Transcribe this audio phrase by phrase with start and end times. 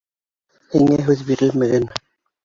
[0.75, 1.85] Һиңә һүҙ бирелмәгән!